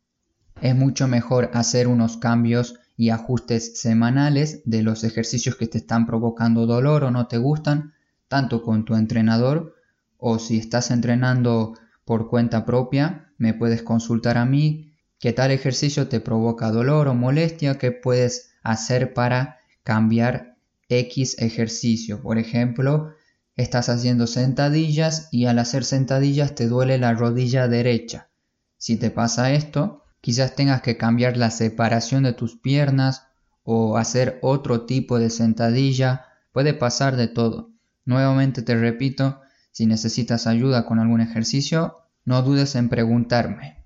Es 0.61 0.75
mucho 0.75 1.07
mejor 1.07 1.51
hacer 1.53 1.87
unos 1.87 2.17
cambios 2.17 2.75
y 2.97 3.09
ajustes 3.09 3.79
semanales 3.79 4.61
de 4.65 4.83
los 4.83 5.03
ejercicios 5.03 5.55
que 5.55 5.67
te 5.67 5.79
están 5.79 6.05
provocando 6.05 6.65
dolor 6.65 7.03
o 7.03 7.11
no 7.11 7.27
te 7.27 7.37
gustan, 7.37 7.93
tanto 8.27 8.61
con 8.61 8.85
tu 8.85 8.95
entrenador 8.95 9.75
o 10.17 10.37
si 10.37 10.57
estás 10.59 10.91
entrenando 10.91 11.73
por 12.05 12.29
cuenta 12.29 12.65
propia, 12.65 13.33
me 13.37 13.55
puedes 13.55 13.81
consultar 13.81 14.37
a 14.37 14.45
mí 14.45 14.93
qué 15.19 15.33
tal 15.33 15.49
ejercicio 15.51 16.07
te 16.07 16.19
provoca 16.19 16.71
dolor 16.71 17.07
o 17.07 17.15
molestia, 17.15 17.79
qué 17.79 17.91
puedes 17.91 18.53
hacer 18.61 19.13
para 19.13 19.57
cambiar 19.83 20.57
X 20.89 21.37
ejercicio. 21.39 22.21
Por 22.21 22.37
ejemplo, 22.37 23.13
estás 23.61 23.89
haciendo 23.89 24.27
sentadillas 24.27 25.27
y 25.31 25.45
al 25.45 25.59
hacer 25.59 25.83
sentadillas 25.83 26.55
te 26.55 26.67
duele 26.67 26.97
la 26.97 27.13
rodilla 27.13 27.67
derecha. 27.67 28.29
Si 28.77 28.97
te 28.97 29.11
pasa 29.11 29.53
esto, 29.53 30.03
quizás 30.21 30.55
tengas 30.55 30.81
que 30.81 30.97
cambiar 30.97 31.37
la 31.37 31.51
separación 31.51 32.23
de 32.23 32.33
tus 32.33 32.57
piernas 32.57 33.27
o 33.63 33.97
hacer 33.97 34.39
otro 34.41 34.85
tipo 34.85 35.19
de 35.19 35.29
sentadilla. 35.29 36.25
Puede 36.51 36.73
pasar 36.73 37.15
de 37.15 37.27
todo. 37.27 37.71
Nuevamente 38.05 38.61
te 38.61 38.75
repito, 38.75 39.41
si 39.71 39.85
necesitas 39.85 40.47
ayuda 40.47 40.85
con 40.85 40.99
algún 40.99 41.21
ejercicio, 41.21 41.97
no 42.25 42.41
dudes 42.41 42.75
en 42.75 42.89
preguntarme. 42.89 43.85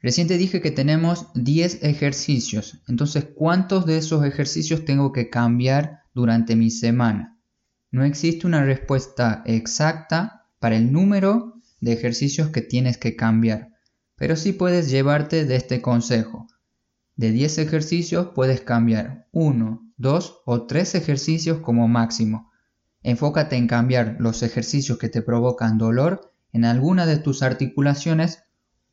Recién 0.00 0.28
te 0.28 0.38
dije 0.38 0.60
que 0.60 0.70
tenemos 0.70 1.26
10 1.34 1.82
ejercicios, 1.82 2.82
entonces 2.86 3.26
¿cuántos 3.34 3.84
de 3.84 3.98
esos 3.98 4.24
ejercicios 4.24 4.84
tengo 4.84 5.12
que 5.12 5.28
cambiar 5.28 6.02
durante 6.14 6.54
mi 6.54 6.70
semana? 6.70 7.37
No 7.90 8.04
existe 8.04 8.46
una 8.46 8.64
respuesta 8.64 9.42
exacta 9.46 10.46
para 10.58 10.76
el 10.76 10.92
número 10.92 11.60
de 11.80 11.92
ejercicios 11.92 12.50
que 12.50 12.60
tienes 12.60 12.98
que 12.98 13.16
cambiar, 13.16 13.72
pero 14.16 14.36
sí 14.36 14.52
puedes 14.52 14.90
llevarte 14.90 15.44
de 15.44 15.56
este 15.56 15.80
consejo. 15.80 16.46
De 17.16 17.30
10 17.30 17.58
ejercicios 17.58 18.30
puedes 18.34 18.60
cambiar 18.60 19.26
1, 19.32 19.92
2 19.96 20.42
o 20.44 20.66
3 20.66 20.94
ejercicios 20.96 21.58
como 21.60 21.88
máximo. 21.88 22.50
Enfócate 23.02 23.56
en 23.56 23.66
cambiar 23.66 24.16
los 24.18 24.42
ejercicios 24.42 24.98
que 24.98 25.08
te 25.08 25.22
provocan 25.22 25.78
dolor 25.78 26.32
en 26.52 26.64
alguna 26.64 27.06
de 27.06 27.18
tus 27.18 27.42
articulaciones 27.42 28.44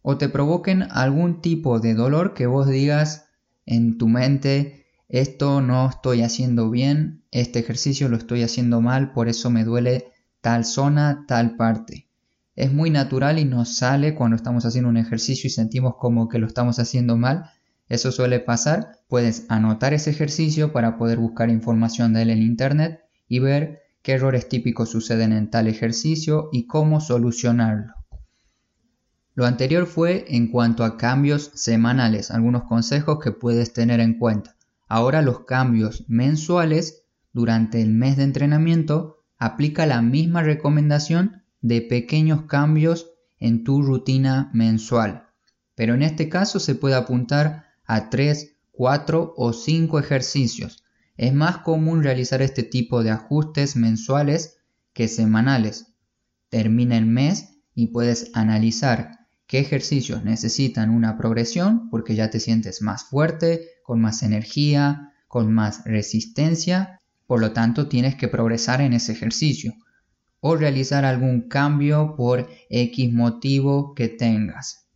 o 0.02 0.18
te 0.18 0.30
provoquen 0.30 0.84
algún 0.84 1.42
tipo 1.42 1.80
de 1.80 1.96
dolor 1.96 2.34
que 2.34 2.46
vos 2.46 2.68
digas 2.68 3.26
en 3.66 3.98
tu 3.98 4.08
mente, 4.08 4.85
esto 5.08 5.62
no 5.62 5.90
estoy 5.90 6.22
haciendo 6.22 6.70
bien, 6.70 7.24
este 7.32 7.60
ejercicio 7.60 8.10
lo 8.10 8.18
estoy 8.18 8.42
haciendo 8.44 8.82
mal, 8.82 9.14
por 9.14 9.28
eso 9.28 9.50
me 9.50 9.64
duele 9.64 10.12
tal 10.42 10.66
zona, 10.66 11.26
tal 11.28 11.56
parte. 11.56 12.10
Es 12.56 12.72
muy 12.74 12.90
natural 12.90 13.38
y 13.38 13.46
nos 13.46 13.78
sale 13.78 14.16
cuando 14.16 14.36
estamos 14.36 14.66
haciendo 14.66 14.90
un 14.90 14.98
ejercicio 14.98 15.48
y 15.48 15.52
sentimos 15.52 15.96
como 16.00 16.30
que 16.30 16.40
lo 16.40 16.48
estamos 16.48 16.80
haciendo 16.80 17.18
mal. 17.18 17.50
Eso 17.90 18.12
suele 18.12 18.40
pasar. 18.40 19.00
Puedes 19.10 19.46
anotar 19.50 19.94
ese 19.94 20.12
ejercicio 20.12 20.72
para 20.72 20.98
poder 20.98 21.18
buscar 21.18 21.50
información 21.50 22.14
de 22.14 22.22
él 22.22 22.30
en 22.30 22.42
internet 22.42 23.02
y 23.28 23.40
ver 23.40 23.82
qué 24.02 24.14
errores 24.14 24.48
típicos 24.48 24.90
suceden 24.90 25.34
en 25.34 25.50
tal 25.50 25.68
ejercicio 25.68 26.50
y 26.52 26.66
cómo 26.66 27.02
solucionarlo. 27.02 27.94
Lo 29.34 29.46
anterior 29.46 29.86
fue 29.86 30.26
en 30.30 30.48
cuanto 30.48 30.86
a 30.86 30.96
cambios 30.96 31.52
semanales, 31.56 32.32
algunos 32.32 32.64
consejos 32.64 33.20
que 33.22 33.34
puedes 33.34 33.74
tener 33.74 34.00
en 34.00 34.18
cuenta. 34.18 34.55
Ahora 34.88 35.22
los 35.22 35.46
cambios 35.46 36.06
mensuales 36.08 37.04
durante 37.34 37.82
el 37.82 37.92
mes 37.92 38.18
de 38.18 38.24
entrenamiento 38.24 39.24
aplica 39.38 39.86
la 39.86 40.02
misma 40.02 40.44
recomendación 40.44 41.44
de 41.62 41.82
pequeños 41.82 42.44
cambios 42.44 43.12
en 43.40 43.64
tu 43.64 43.82
rutina 43.82 44.50
mensual. 44.54 45.28
Pero 45.76 45.94
en 45.94 46.04
este 46.04 46.30
caso 46.30 46.60
se 46.60 46.76
puede 46.76 46.96
apuntar 46.96 47.66
a 47.86 48.10
3, 48.10 48.58
4 48.72 49.34
o 49.36 49.54
5 49.54 50.00
ejercicios 50.00 50.86
es 51.18 51.34
más 51.34 51.60
común 51.60 52.04
realizar 52.04 52.42
este 52.42 52.64
tipo 52.64 53.04
de 53.04 53.12
ajustes 53.12 53.76
mensuales 53.76 54.58
que 54.94 55.08
semanales. 55.08 55.96
Termina 56.50 56.98
el 56.98 57.06
mes 57.06 57.62
y 57.74 57.88
puedes 57.88 58.32
analizar 58.34 59.20
qué 59.48 59.60
ejercicios 59.60 60.24
necesitan 60.24 60.90
una 60.90 61.18
progresión 61.18 61.90
porque 61.90 62.16
ya 62.16 62.30
te 62.30 62.40
sientes 62.40 62.82
más 62.82 63.06
fuerte, 63.06 63.70
con 63.86 64.02
más 64.02 64.24
energía, 64.24 65.14
con 65.28 65.54
más 65.54 65.84
resistencia, 65.86 67.02
por 67.28 67.40
lo 67.40 67.52
tanto 67.54 67.88
tienes 67.88 68.16
que 68.16 68.28
progresar 68.28 68.82
en 68.82 68.94
ese 68.94 69.12
ejercicio 69.12 69.76
o 70.40 70.56
realizar 70.56 71.06
algún 71.06 71.48
cambio 71.48 72.16
por 72.16 72.50
X 72.70 73.14
motivo 73.14 73.94
que 73.94 74.08
tengas. 74.08 74.88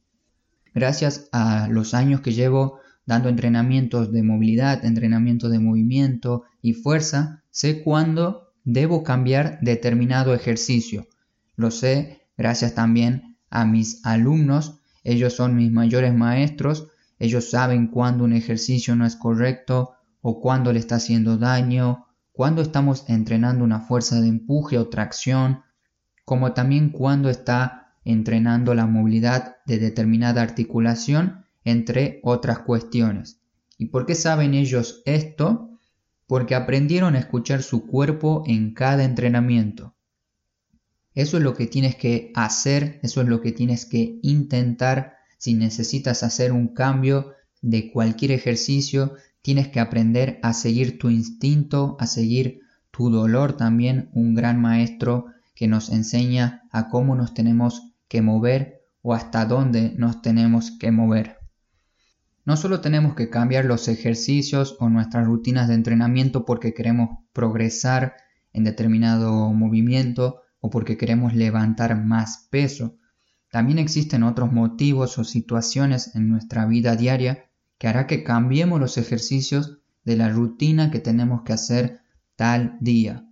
Gracias 0.73 1.29
a 1.31 1.67
los 1.69 1.93
años 1.93 2.21
que 2.21 2.33
llevo 2.33 2.79
dando 3.05 3.29
entrenamientos 3.29 4.11
de 4.11 4.23
movilidad, 4.23 4.83
entrenamiento 4.85 5.49
de 5.49 5.59
movimiento 5.59 6.43
y 6.61 6.73
fuerza, 6.73 7.43
sé 7.51 7.83
cuándo 7.83 8.53
debo 8.63 9.03
cambiar 9.03 9.59
determinado 9.61 10.33
ejercicio. 10.33 11.07
Lo 11.55 11.71
sé 11.71 12.21
gracias 12.37 12.73
también 12.73 13.37
a 13.49 13.65
mis 13.65 14.05
alumnos, 14.05 14.79
ellos 15.03 15.33
son 15.33 15.55
mis 15.55 15.71
mayores 15.71 16.13
maestros, 16.13 16.89
ellos 17.19 17.49
saben 17.49 17.87
cuándo 17.87 18.23
un 18.23 18.33
ejercicio 18.33 18.95
no 18.95 19.05
es 19.05 19.17
correcto 19.17 19.95
o 20.21 20.39
cuándo 20.39 20.71
le 20.73 20.79
está 20.79 20.95
haciendo 20.95 21.37
daño, 21.37 22.07
cuándo 22.31 22.61
estamos 22.61 23.03
entrenando 23.09 23.63
una 23.65 23.81
fuerza 23.81 24.21
de 24.21 24.29
empuje 24.29 24.77
o 24.77 24.87
tracción, 24.87 25.61
como 26.23 26.53
también 26.53 26.89
cuándo 26.89 27.29
está 27.29 27.93
entrenando 28.05 28.73
la 28.73 28.85
movilidad 28.85 29.57
de 29.65 29.79
determinada 29.79 30.41
articulación 30.41 31.45
entre 31.65 32.21
otras 32.23 32.59
cuestiones. 32.59 33.41
¿Y 33.77 33.87
por 33.87 34.05
qué 34.05 34.15
saben 34.15 34.53
ellos 34.53 35.01
esto? 35.05 35.77
Porque 36.27 36.55
aprendieron 36.55 37.15
a 37.15 37.19
escuchar 37.19 37.63
su 37.63 37.85
cuerpo 37.85 38.43
en 38.45 38.73
cada 38.73 39.03
entrenamiento. 39.03 39.95
Eso 41.15 41.37
es 41.37 41.43
lo 41.43 41.53
que 41.53 41.67
tienes 41.67 41.95
que 41.95 42.31
hacer, 42.35 42.99
eso 43.03 43.21
es 43.21 43.27
lo 43.27 43.41
que 43.41 43.51
tienes 43.51 43.85
que 43.85 44.19
intentar 44.21 45.18
si 45.39 45.55
necesitas 45.55 46.21
hacer 46.21 46.51
un 46.51 46.67
cambio 46.67 47.31
de 47.61 47.91
cualquier 47.91 48.31
ejercicio, 48.31 49.15
tienes 49.41 49.69
que 49.69 49.79
aprender 49.79 50.39
a 50.43 50.53
seguir 50.53 50.99
tu 50.99 51.09
instinto, 51.09 51.97
a 51.99 52.05
seguir 52.05 52.59
tu 52.91 53.09
dolor 53.09 53.57
también, 53.57 54.09
un 54.13 54.35
gran 54.35 54.61
maestro 54.61 55.27
que 55.55 55.67
nos 55.67 55.89
enseña 55.89 56.63
a 56.71 56.89
cómo 56.89 57.15
nos 57.15 57.33
tenemos 57.33 57.93
que 58.07 58.21
mover 58.21 58.81
o 59.01 59.13
hasta 59.13 59.45
dónde 59.45 59.93
nos 59.97 60.21
tenemos 60.21 60.71
que 60.71 60.91
mover. 60.91 61.37
No 62.43 62.57
solo 62.57 62.81
tenemos 62.81 63.15
que 63.15 63.29
cambiar 63.29 63.63
los 63.63 63.87
ejercicios 63.87 64.75
o 64.79 64.89
nuestras 64.89 65.25
rutinas 65.25 65.67
de 65.67 65.75
entrenamiento 65.75 66.45
porque 66.45 66.73
queremos 66.73 67.19
progresar 67.31 68.15
en 68.51 68.65
determinado 68.65 69.53
movimiento 69.53 70.41
o 70.59 70.69
porque 70.69 70.97
queremos 70.97 71.33
levantar 71.33 72.03
más 72.03 72.47
peso. 72.51 72.98
También 73.51 73.79
existen 73.79 74.23
otros 74.23 74.51
motivos 74.51 75.17
o 75.17 75.23
situaciones 75.23 76.15
en 76.15 76.29
nuestra 76.29 76.65
vida 76.65 76.95
diaria 76.95 77.45
que 77.77 77.87
hará 77.87 78.05
que 78.05 78.23
cambiemos 78.23 78.79
los 78.79 78.97
ejercicios 78.97 79.79
de 80.03 80.17
la 80.17 80.29
rutina 80.29 80.91
que 80.91 80.99
tenemos 80.99 81.41
que 81.43 81.53
hacer 81.53 82.01
tal 82.35 82.77
día. 82.79 83.25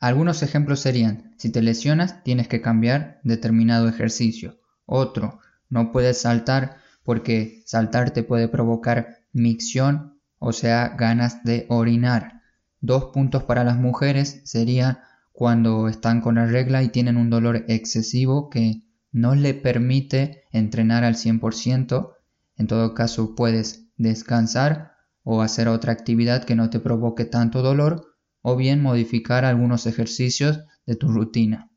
Algunos 0.00 0.42
ejemplos 0.42 0.80
serían, 0.80 1.34
si 1.36 1.50
te 1.50 1.62
lesionas 1.62 2.24
tienes 2.24 2.48
que 2.48 2.60
cambiar 2.60 3.20
determinado 3.22 3.88
ejercicio. 3.88 4.58
Otro, 4.86 5.40
no 5.68 5.92
puedes 5.92 6.20
saltar 6.20 6.76
porque 7.04 7.62
saltar 7.66 8.10
te 8.10 8.22
puede 8.22 8.48
provocar 8.48 9.18
micción, 9.32 10.18
o 10.38 10.52
sea, 10.52 10.88
ganas 10.98 11.44
de 11.44 11.66
orinar. 11.68 12.42
Dos 12.80 13.06
puntos 13.12 13.44
para 13.44 13.62
las 13.62 13.76
mujeres 13.76 14.40
sería 14.44 15.04
cuando 15.32 15.88
están 15.88 16.20
con 16.20 16.34
la 16.34 16.46
regla 16.46 16.82
y 16.82 16.88
tienen 16.88 17.16
un 17.16 17.30
dolor 17.30 17.64
excesivo 17.68 18.50
que 18.50 18.82
no 19.12 19.34
le 19.34 19.54
permite 19.54 20.44
entrenar 20.50 21.04
al 21.04 21.14
100%. 21.14 22.14
En 22.56 22.66
todo 22.66 22.94
caso, 22.94 23.34
puedes 23.34 23.86
descansar 23.96 24.92
o 25.22 25.42
hacer 25.42 25.68
otra 25.68 25.92
actividad 25.92 26.44
que 26.44 26.56
no 26.56 26.70
te 26.70 26.80
provoque 26.80 27.24
tanto 27.24 27.62
dolor 27.62 28.16
o 28.40 28.56
bien 28.56 28.82
modificar 28.82 29.44
algunos 29.44 29.86
ejercicios 29.86 30.60
de 30.86 30.96
tu 30.96 31.08
rutina. 31.08 31.70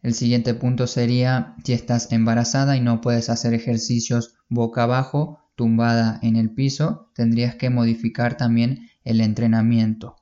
El 0.00 0.14
siguiente 0.14 0.54
punto 0.54 0.86
sería 0.86 1.56
si 1.64 1.72
estás 1.72 2.12
embarazada 2.12 2.76
y 2.76 2.80
no 2.80 3.00
puedes 3.00 3.28
hacer 3.28 3.52
ejercicios 3.52 4.36
boca 4.48 4.84
abajo, 4.84 5.40
tumbada 5.56 6.20
en 6.22 6.36
el 6.36 6.54
piso, 6.54 7.10
tendrías 7.14 7.56
que 7.56 7.68
modificar 7.68 8.36
también 8.36 8.88
el 9.02 9.20
entrenamiento. 9.20 10.16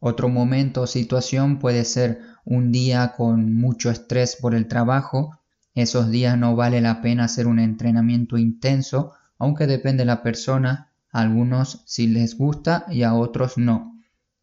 Otro 0.00 0.28
momento 0.28 0.82
o 0.82 0.86
situación 0.88 1.60
puede 1.60 1.84
ser 1.84 2.18
un 2.44 2.72
día 2.72 3.14
con 3.16 3.54
mucho 3.54 3.90
estrés 3.90 4.34
por 4.34 4.56
el 4.56 4.66
trabajo. 4.66 5.38
Esos 5.74 6.10
días 6.10 6.36
no 6.36 6.54
vale 6.54 6.80
la 6.80 7.00
pena 7.00 7.24
hacer 7.24 7.46
un 7.46 7.58
entrenamiento 7.58 8.36
intenso, 8.38 9.12
aunque 9.38 9.66
depende 9.66 10.02
de 10.02 10.06
la 10.06 10.22
persona, 10.22 10.92
a 11.10 11.20
algunos 11.20 11.82
sí 11.86 12.06
les 12.06 12.36
gusta 12.36 12.84
y 12.88 13.02
a 13.02 13.14
otros 13.14 13.58
no. 13.58 13.98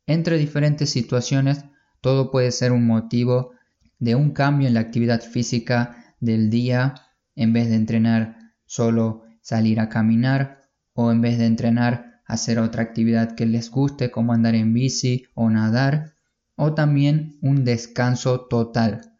Entre 0.08 0.38
diferentes 0.38 0.90
situaciones, 0.90 1.66
todo 2.02 2.32
puede 2.32 2.52
ser 2.52 2.72
un 2.72 2.86
motivo 2.88 3.52
de 4.00 4.16
un 4.16 4.32
cambio 4.32 4.68
en 4.68 4.74
la 4.74 4.80
actividad 4.80 5.22
física 5.22 6.16
del 6.20 6.50
día, 6.50 6.96
en 7.36 7.54
vez 7.54 7.70
de 7.70 7.76
entrenar 7.76 8.38
solo 8.66 9.24
salir 9.42 9.80
a 9.80 9.90
caminar 9.90 10.64
o 10.94 11.12
en 11.12 11.22
vez 11.22 11.38
de 11.38 11.46
entrenar 11.46 12.22
hacer 12.26 12.60
otra 12.60 12.84
actividad 12.84 13.36
que 13.36 13.46
les 13.46 13.72
guste 13.72 14.12
como 14.12 14.34
andar 14.34 14.56
en 14.56 14.74
bici 14.74 15.26
o 15.34 15.50
nadar 15.50 16.14
o 16.56 16.74
también 16.74 17.38
un 17.42 17.66
descanso 17.66 18.42
total. 18.42 19.14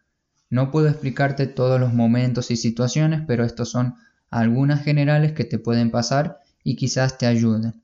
No 0.50 0.72
puedo 0.72 0.88
explicarte 0.88 1.46
todos 1.46 1.80
los 1.80 1.94
momentos 1.94 2.50
y 2.50 2.58
situaciones, 2.58 3.22
pero 3.28 3.44
estos 3.44 3.70
son 3.70 3.96
algunas 4.30 4.84
generales 4.84 5.34
que 5.34 5.44
te 5.44 5.60
pueden 5.60 5.92
pasar 5.92 6.40
y 6.64 6.76
quizás 6.76 7.18
te 7.18 7.28
ayuden. 7.28 7.82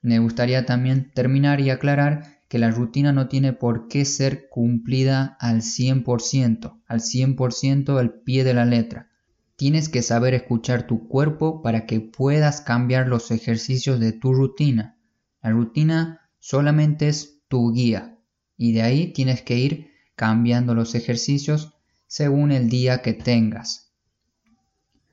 Me 0.00 0.18
gustaría 0.18 0.64
también 0.66 1.10
terminar 1.14 1.60
y 1.60 1.70
aclarar 1.70 2.40
que 2.48 2.58
la 2.58 2.70
rutina 2.70 3.12
no 3.12 3.28
tiene 3.28 3.52
por 3.52 3.88
qué 3.88 4.04
ser 4.04 4.48
cumplida 4.48 5.36
al 5.40 5.62
100%, 5.62 6.80
al 6.86 7.00
100% 7.00 7.98
al 7.98 8.12
pie 8.20 8.44
de 8.44 8.54
la 8.54 8.64
letra. 8.64 9.10
Tienes 9.56 9.88
que 9.88 10.02
saber 10.02 10.34
escuchar 10.34 10.86
tu 10.86 11.08
cuerpo 11.08 11.62
para 11.62 11.86
que 11.86 12.00
puedas 12.00 12.60
cambiar 12.60 13.08
los 13.08 13.30
ejercicios 13.30 14.00
de 14.00 14.12
tu 14.12 14.32
rutina. 14.32 14.96
La 15.42 15.50
rutina 15.50 16.20
solamente 16.38 17.08
es 17.08 17.40
tu 17.48 17.72
guía 17.72 18.18
y 18.56 18.72
de 18.72 18.82
ahí 18.82 19.12
tienes 19.12 19.42
que 19.42 19.58
ir 19.58 19.90
cambiando 20.14 20.74
los 20.74 20.94
ejercicios 20.94 21.75
según 22.16 22.50
el 22.50 22.70
día 22.70 23.02
que 23.02 23.12
tengas. 23.12 23.92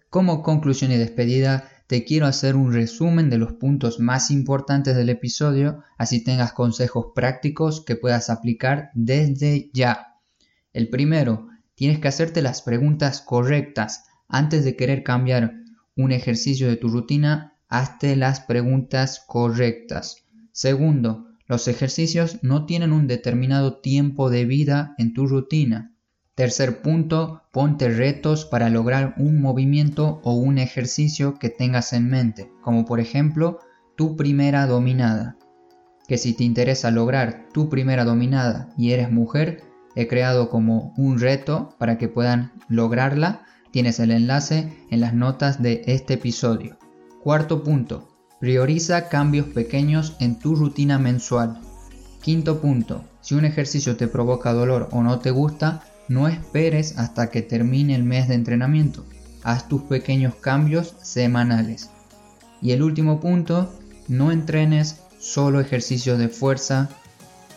Como 0.10 0.42
conclusión 0.42 0.90
y 0.94 0.96
despedida, 0.96 1.70
te 1.88 2.06
quiero 2.06 2.28
hacer 2.28 2.56
un 2.56 2.72
resumen 2.72 3.30
de 3.30 3.38
los 3.38 3.52
puntos 3.52 4.00
más 4.00 4.32
importantes 4.32 4.96
del 4.96 5.10
episodio, 5.10 5.84
así 5.98 6.24
tengas 6.24 6.54
consejos 6.54 7.08
prácticos 7.14 7.84
que 7.84 7.98
puedas 7.98 8.30
aplicar 8.30 8.90
desde 8.94 9.70
ya. 9.74 10.14
El 10.72 10.88
primero, 10.88 11.50
tienes 11.76 12.00
que 12.00 12.08
hacerte 12.08 12.42
las 12.42 12.62
preguntas 12.62 13.20
correctas. 13.20 14.06
Antes 14.30 14.64
de 14.64 14.78
querer 14.78 15.04
cambiar 15.04 15.56
un 15.98 16.14
ejercicio 16.14 16.70
de 16.70 16.78
tu 16.78 16.88
rutina, 16.88 17.58
hazte 17.68 18.16
las 18.16 18.40
preguntas 18.40 19.22
correctas. 19.28 20.24
Segundo, 20.54 21.28
los 21.48 21.68
ejercicios 21.68 22.40
no 22.44 22.66
tienen 22.66 22.94
un 22.94 23.08
determinado 23.08 23.82
tiempo 23.82 24.30
de 24.30 24.46
vida 24.46 24.96
en 24.98 25.14
tu 25.14 25.28
rutina. 25.28 25.93
Tercer 26.36 26.82
punto, 26.82 27.44
ponte 27.52 27.90
retos 27.90 28.46
para 28.46 28.70
lograr 28.70 29.14
un 29.18 29.40
movimiento 29.40 30.20
o 30.24 30.34
un 30.34 30.58
ejercicio 30.58 31.38
que 31.38 31.50
tengas 31.50 31.94
en 31.94 32.10
mente, 32.10 32.52
como 32.64 32.86
por 32.86 33.00
ejemplo 33.00 33.60
tu 33.96 34.16
primera 34.16 34.66
dominada. 34.66 35.38
Que 36.08 36.18
si 36.18 36.34
te 36.34 36.44
interesa 36.44 36.90
lograr 36.90 37.50
tu 37.54 37.70
primera 37.70 38.04
dominada 38.04 38.74
y 38.80 38.94
eres 38.94 39.12
mujer, 39.12 39.62
he 39.96 40.08
creado 40.08 40.50
como 40.50 40.96
un 40.98 41.20
reto 41.20 41.76
para 41.78 42.00
que 42.00 42.08
puedan 42.08 42.52
lograrla. 42.68 43.44
Tienes 43.70 44.00
el 44.00 44.10
enlace 44.10 44.74
en 44.90 45.02
las 45.02 45.14
notas 45.14 45.62
de 45.62 45.84
este 45.86 46.16
episodio. 46.16 46.80
Cuarto 47.22 47.64
punto, 47.64 48.10
prioriza 48.40 49.08
cambios 49.08 49.46
pequeños 49.50 50.18
en 50.20 50.40
tu 50.40 50.56
rutina 50.56 50.98
mensual. 50.98 51.62
Quinto 52.24 52.60
punto, 52.60 53.04
si 53.22 53.36
un 53.36 53.46
ejercicio 53.46 53.98
te 53.98 54.08
provoca 54.08 54.52
dolor 54.52 54.90
o 54.92 55.04
no 55.04 55.20
te 55.20 55.30
gusta, 55.30 55.84
no 56.08 56.28
esperes 56.28 56.98
hasta 56.98 57.30
que 57.30 57.42
termine 57.42 57.96
el 57.96 58.04
mes 58.04 58.28
de 58.28 58.36
entrenamiento. 58.36 59.06
Haz 59.44 59.68
tus 59.68 59.84
pequeños 59.84 60.36
cambios 60.36 60.96
semanales. 61.02 61.90
Y 62.62 62.72
el 62.72 62.82
último 62.82 63.20
punto, 63.20 63.74
no 64.08 64.32
entrenes 64.32 65.02
solo 65.20 65.60
ejercicios 65.60 66.20
de 66.20 66.30
fuerza, 66.30 66.90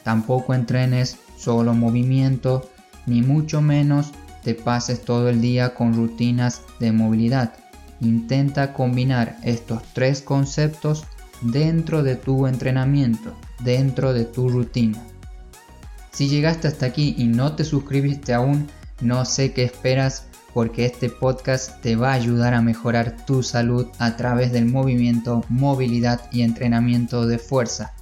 tampoco 0.03 0.55
entrenes 0.55 1.19
solo 1.37 1.75
movimiento, 1.75 2.71
ni 3.07 3.23
mucho 3.23 3.61
menos 3.61 4.13
te 4.43 4.55
pases 4.55 5.03
todo 5.03 5.29
el 5.29 5.41
día 5.41 5.75
con 5.75 5.95
rutinas 5.95 6.63
de 6.79 6.93
movilidad. 6.93 7.55
Intenta 8.01 8.73
combinar 8.73 9.39
estos 9.43 9.83
tres 9.93 10.21
conceptos 10.21 11.05
dentro 11.41 12.03
de 12.03 12.17
tu 12.17 12.47
entrenamiento, 12.47 13.35
dentro 13.65 14.13
de 14.13 14.25
tu 14.25 14.49
rutina. 14.49 15.03
Si 16.17 16.29
llegaste 16.29 16.67
hasta 16.67 16.87
aquí 16.87 17.15
y 17.19 17.25
no 17.25 17.57
te 17.57 17.63
suscribiste 17.63 18.33
aún, 18.33 18.69
no 19.03 19.27
sé 19.27 19.53
qué 19.53 19.65
esperas 19.65 20.29
porque 20.55 20.87
este 20.87 21.11
podcast 21.11 21.83
te 21.83 21.95
va 21.95 22.13
a 22.13 22.15
ayudar 22.15 22.55
a 22.55 22.63
mejorar 22.63 23.27
tu 23.27 23.43
salud 23.43 23.89
a 23.99 24.17
través 24.17 24.51
del 24.51 24.65
movimiento, 24.65 25.45
movilidad 25.51 26.23
y 26.33 26.41
entrenamiento 26.41 27.27
de 27.27 27.37
fuerza. 27.39 27.93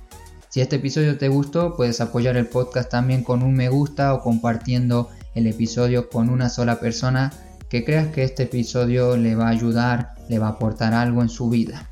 Si 0.48 0.60
este 0.60 0.76
episodio 0.76 1.18
te 1.18 1.26
gustó, 1.26 1.74
puedes 1.74 2.00
apoyar 2.00 2.36
el 2.36 2.46
podcast 2.46 2.88
también 2.88 3.24
con 3.24 3.42
un 3.42 3.52
me 3.52 3.68
gusta 3.68 4.14
o 4.14 4.20
compartiendo 4.20 5.08
el 5.34 5.48
episodio 5.48 6.08
con 6.08 6.30
una 6.30 6.50
sola 6.50 6.78
persona 6.78 7.32
que 7.68 7.84
creas 7.84 8.12
que 8.12 8.22
este 8.22 8.44
episodio 8.44 9.16
le 9.16 9.34
va 9.34 9.48
a 9.48 9.50
ayudar, 9.50 10.14
le 10.28 10.38
va 10.38 10.46
a 10.46 10.50
aportar 10.50 10.94
algo 10.94 11.20
en 11.20 11.28
su 11.28 11.50
vida. 11.50 11.90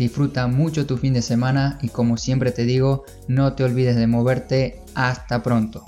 Disfruta 0.00 0.46
mucho 0.46 0.86
tu 0.86 0.96
fin 0.96 1.12
de 1.12 1.20
semana 1.20 1.78
y 1.82 1.88
como 1.88 2.16
siempre 2.16 2.52
te 2.52 2.64
digo, 2.64 3.04
no 3.28 3.52
te 3.52 3.64
olvides 3.64 3.96
de 3.96 4.06
moverte. 4.06 4.79
Hasta 4.94 5.42
pronto. 5.42 5.84